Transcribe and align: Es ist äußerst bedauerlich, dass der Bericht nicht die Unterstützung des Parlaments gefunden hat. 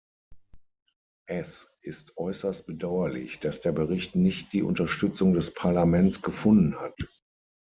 Es 1.29 1.69
ist 1.83 2.17
äußerst 2.17 2.65
bedauerlich, 2.65 3.39
dass 3.39 3.59
der 3.61 3.71
Bericht 3.71 4.15
nicht 4.15 4.51
die 4.51 4.63
Unterstützung 4.63 5.35
des 5.35 5.53
Parlaments 5.53 6.23
gefunden 6.23 6.75
hat. 6.79 6.95